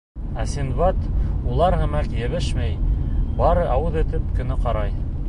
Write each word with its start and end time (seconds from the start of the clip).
Ә 0.43 0.43
Синдбад 0.53 1.03
улар 1.55 1.77
һымаҡ 1.81 2.09
йәбешмәй, 2.21 2.73
бары 3.43 3.67
ауыҙ 3.77 4.01
итеп 4.05 4.37
кенә 4.41 4.59
ҡарай. 4.65 4.99